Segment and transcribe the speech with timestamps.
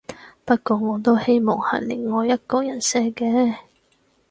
[0.45, 3.55] 不過我都希望係另外一個人寫嘅